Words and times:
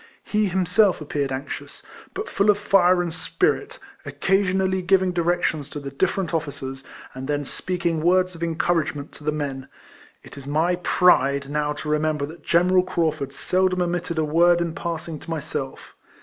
lie 0.33 0.45
him 0.45 0.65
self 0.65 0.99
appeared 0.99 1.31
anxious, 1.31 1.83
but 2.15 2.27
full 2.27 2.49
of 2.49 2.57
fire 2.57 3.03
and 3.03 3.13
spirit, 3.13 3.77
occasionally 4.03 4.81
giving 4.81 5.11
directions 5.11 5.69
to 5.69 5.79
the 5.79 5.91
<lirterent 5.91 6.33
officers, 6.33 6.83
and 7.13 7.27
then 7.27 7.45
speaking 7.45 8.01
words 8.01 8.33
of 8.33 8.41
encouragement 8.41 9.11
to 9.11 9.23
the 9.23 9.31
men. 9.31 9.67
It 10.23 10.39
is 10.39 10.47
my 10.47 10.77
pride 10.77 11.51
now 11.51 11.73
to 11.73 11.87
remember 11.87 12.25
that 12.25 12.41
General 12.43 12.81
Craufurd 12.81 13.31
seldom 13.31 13.79
omitted 13.79 14.17
a 14.17 14.25
word 14.25 14.59
in 14.59 14.73
passing 14.73 15.19
to 15.19 15.29
myself. 15.29 15.93